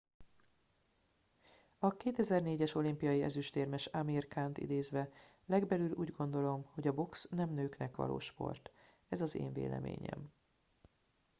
"a 1.79 1.91
2004-es 1.97 2.75
olimpiai 2.75 3.21
ezüstérmes 3.21 3.85
amir 3.87 4.27
khant 4.27 4.57
idézve: 4.57 5.09
"legbelül 5.45 5.91
úgy 5.91 6.11
gondolom 6.11 6.65
hogy 6.73 6.87
a 6.87 6.93
box 6.93 7.27
nem 7.29 7.49
nőknek 7.49 7.95
való 7.95 8.19
sport. 8.19 8.71
ez 9.09 9.21
az 9.21 9.35
én 9.35 9.53
véleményem."" 9.53 10.33